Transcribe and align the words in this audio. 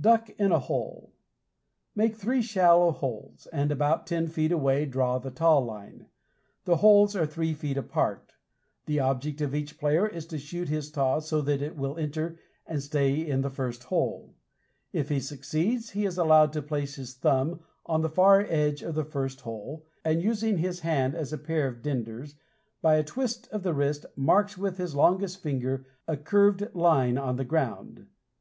DUCK 0.00 0.30
IN 0.40 0.50
A 0.50 0.58
HOLE 0.58 1.12
Make 1.94 2.16
three 2.16 2.42
shallow 2.42 2.90
holes, 2.90 3.46
and 3.52 3.70
about 3.70 4.08
ten 4.08 4.26
feet 4.26 4.50
away 4.50 4.84
draw 4.86 5.20
the 5.20 5.30
taw 5.30 5.58
line. 5.58 6.06
The 6.64 6.78
holes 6.78 7.14
are 7.14 7.24
three 7.26 7.54
feet 7.54 7.76
apart. 7.76 8.32
The 8.86 8.98
object 8.98 9.40
of 9.40 9.54
each 9.54 9.78
player 9.78 10.04
is 10.08 10.26
to 10.26 10.38
shoot 10.40 10.68
his 10.68 10.90
taw 10.90 11.20
so 11.20 11.40
that 11.42 11.62
it 11.62 11.76
will 11.76 11.96
enter 11.96 12.40
and 12.66 12.82
stay 12.82 13.24
in 13.24 13.42
the 13.42 13.50
first 13.50 13.84
hole. 13.84 14.34
If 14.92 15.10
he 15.10 15.20
succeeds, 15.20 15.90
he 15.90 16.04
is 16.04 16.18
allowed 16.18 16.52
to 16.54 16.60
place 16.62 16.96
his 16.96 17.14
thumb 17.14 17.60
on 17.86 18.02
the 18.02 18.08
far 18.08 18.40
edge 18.48 18.82
of 18.82 18.96
the 18.96 19.04
first 19.04 19.42
hole, 19.42 19.86
and 20.04 20.20
using 20.20 20.58
his 20.58 20.80
hand 20.80 21.14
as 21.14 21.32
a 21.32 21.38
pair 21.38 21.68
of 21.68 21.82
dinders, 21.82 22.34
by 22.82 22.96
a 22.96 23.04
twist 23.04 23.46
of 23.52 23.62
the 23.62 23.72
wrist 23.74 24.06
he 24.16 24.20
marks 24.22 24.58
with 24.58 24.76
his 24.78 24.96
longest 24.96 25.40
finger 25.40 25.86
a 26.08 26.16
curved 26.16 26.74
line 26.74 27.16
on 27.16 27.36
the 27.36 27.44
ground. 27.44 28.08